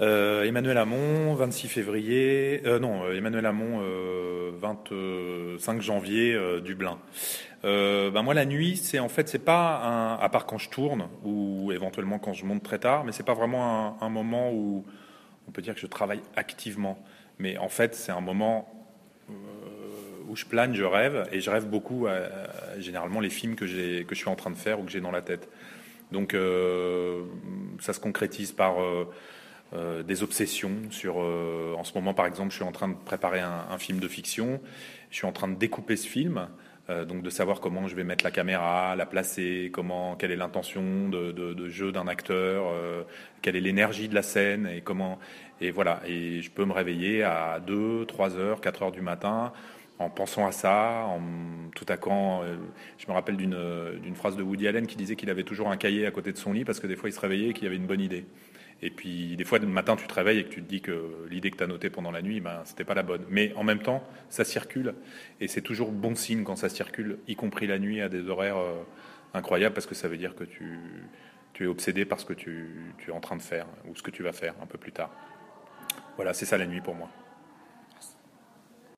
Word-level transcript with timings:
Euh, 0.00 0.44
Emmanuel 0.44 0.78
Hamon, 0.78 1.34
26 1.34 1.68
février. 1.68 2.62
Euh, 2.64 2.78
non, 2.78 3.04
euh, 3.04 3.16
Emmanuel 3.16 3.44
Hamon, 3.46 3.82
25 4.60 5.82
janvier, 5.82 6.38
Dublin. 6.64 6.98
ben 7.62 8.22
moi, 8.22 8.34
la 8.34 8.46
nuit, 8.46 8.76
c'est 8.76 8.98
en 8.98 9.08
fait, 9.08 9.28
c'est 9.28 9.44
pas 9.44 9.82
un, 9.84 10.14
à 10.14 10.28
part 10.28 10.46
quand 10.46 10.58
je 10.58 10.70
tourne 10.70 11.08
ou 11.24 11.72
éventuellement 11.72 12.18
quand 12.18 12.32
je 12.32 12.44
monte 12.44 12.62
très 12.62 12.78
tard, 12.78 13.04
mais 13.04 13.12
c'est 13.12 13.22
pas 13.26 13.34
vraiment 13.34 14.00
un, 14.00 14.08
moment 14.08 14.50
où 14.52 14.84
on 15.48 15.50
peut 15.50 15.62
dire 15.62 15.74
que 15.74 15.80
je 15.80 15.86
travaille 15.86 16.22
activement. 16.36 16.98
Mais 17.38 17.58
en 17.58 17.68
fait, 17.68 17.94
c'est 17.94 18.12
un 18.12 18.20
moment 18.20 18.68
où 20.28 20.36
je 20.36 20.44
plane, 20.44 20.74
je 20.74 20.84
rêve, 20.84 21.28
et 21.32 21.40
je 21.40 21.50
rêve 21.50 21.66
beaucoup, 21.66 22.06
généralement, 22.78 23.20
les 23.20 23.30
films 23.30 23.56
que, 23.56 23.66
je 23.66 24.14
suis 24.14 24.28
en 24.28 24.36
train 24.36 24.50
de 24.50 24.56
faire 24.56 24.80
ou 24.80 24.84
que 24.84 24.90
j'ai 24.90 25.00
dans 25.00 25.10
la 25.10 25.22
tête. 25.22 25.48
Donc, 26.12 26.36
ça 27.80 27.92
se 27.92 28.00
concrétise 28.00 28.52
par 28.52 28.76
euh, 29.74 30.02
des 30.02 30.22
obsessions 30.22 30.90
sur. 30.90 31.22
Euh, 31.22 31.74
en 31.78 31.84
ce 31.84 31.94
moment, 31.94 32.12
par 32.12 32.26
exemple, 32.26 32.50
je 32.50 32.56
suis 32.56 32.64
en 32.64 32.72
train 32.72 32.88
de 32.88 32.94
préparer 32.94 33.40
un, 33.40 33.78
film 33.78 34.00
de 34.00 34.08
fiction. 34.08 34.60
Je 35.10 35.16
suis 35.16 35.26
en 35.26 35.32
train 35.32 35.48
de 35.48 35.54
découper 35.54 35.96
ce 35.96 36.06
film. 36.06 36.48
Euh, 36.90 37.06
donc 37.06 37.22
de 37.22 37.30
savoir 37.30 37.60
comment 37.60 37.88
je 37.88 37.94
vais 37.96 38.04
mettre 38.04 38.22
la 38.22 38.30
caméra, 38.30 38.94
la 38.96 39.06
placer, 39.06 39.70
comment, 39.72 40.14
quelle 40.16 40.30
est 40.30 40.36
l'intention 40.36 41.08
de, 41.08 41.68
jeu 41.68 41.90
d'un 41.90 42.06
acteur, 42.06 42.64
quelle 43.40 43.56
est 43.56 43.60
l'énergie 43.60 44.08
de 44.08 44.14
la 44.14 44.22
scène 44.22 44.66
et 44.66 44.80
comment 44.80 45.18
et 45.60 45.70
voilà 45.70 46.02
et 46.06 46.42
je 46.42 46.50
peux 46.50 46.64
me 46.64 46.72
réveiller 46.72 47.22
à 47.22 47.60
2, 47.64 48.04
3 48.06 48.36
heures, 48.36 48.60
4 48.60 48.82
heures 48.82 48.92
du 48.92 49.00
matin 49.00 49.52
en 50.00 50.10
pensant 50.10 50.44
à 50.44 50.50
ça, 50.50 51.06
en 51.06 51.20
tout 51.76 51.86
à 51.88 51.96
quand, 51.96 52.42
je 52.98 53.06
me 53.06 53.12
rappelle 53.12 53.36
d'une 53.36 54.16
phrase 54.16 54.36
de 54.36 54.42
Woody 54.42 54.66
Allen 54.66 54.88
qui 54.88 54.96
disait 54.96 55.14
qu'il 55.14 55.30
avait 55.30 55.44
toujours 55.44 55.70
un 55.70 55.76
cahier 55.76 56.04
à 56.04 56.10
côté 56.10 56.32
de 56.32 56.36
son 56.36 56.52
lit 56.52 56.64
parce 56.64 56.80
que 56.80 56.88
des 56.88 56.96
fois 56.96 57.08
il 57.08 57.12
se 57.12 57.20
réveillait 57.20 57.50
et 57.50 57.52
qu'il 57.52 57.68
avait 57.68 57.76
une 57.76 57.86
bonne 57.86 58.00
idée. 58.00 58.24
Et 58.84 58.90
puis, 58.90 59.36
des 59.36 59.44
fois, 59.44 59.60
le 59.60 59.66
matin, 59.68 59.94
tu 59.94 60.06
te 60.08 60.14
réveilles 60.14 60.40
et 60.40 60.44
que 60.44 60.50
tu 60.50 60.62
te 60.62 60.68
dis 60.68 60.80
que 60.80 61.26
l'idée 61.30 61.52
que 61.52 61.56
tu 61.56 61.62
as 61.62 61.68
notée 61.68 61.88
pendant 61.88 62.10
la 62.10 62.20
nuit, 62.20 62.40
ben, 62.40 62.62
c'était 62.64 62.84
pas 62.84 62.94
la 62.94 63.04
bonne. 63.04 63.24
Mais 63.30 63.52
en 63.54 63.62
même 63.62 63.78
temps, 63.78 64.02
ça 64.28 64.44
circule. 64.44 64.94
Et 65.40 65.46
c'est 65.46 65.60
toujours 65.60 65.92
bon 65.92 66.16
signe 66.16 66.42
quand 66.42 66.56
ça 66.56 66.68
circule, 66.68 67.18
y 67.28 67.36
compris 67.36 67.68
la 67.68 67.78
nuit, 67.78 68.00
à 68.00 68.08
des 68.08 68.28
horaires 68.28 68.58
euh, 68.58 68.82
incroyables, 69.34 69.74
parce 69.74 69.86
que 69.86 69.94
ça 69.94 70.08
veut 70.08 70.16
dire 70.16 70.34
que 70.34 70.42
tu, 70.42 70.80
tu 71.52 71.64
es 71.64 71.66
obsédé 71.68 72.04
par 72.04 72.18
ce 72.18 72.24
que 72.24 72.32
tu, 72.32 72.70
tu 72.98 73.10
es 73.10 73.12
en 73.12 73.20
train 73.20 73.36
de 73.36 73.42
faire, 73.42 73.66
ou 73.86 73.94
ce 73.94 74.02
que 74.02 74.10
tu 74.10 74.24
vas 74.24 74.32
faire 74.32 74.54
un 74.60 74.66
peu 74.66 74.78
plus 74.78 74.92
tard. 74.92 75.10
Voilà, 76.16 76.34
c'est 76.34 76.46
ça 76.46 76.58
la 76.58 76.66
nuit 76.66 76.80
pour 76.80 76.96
moi. 76.96 77.08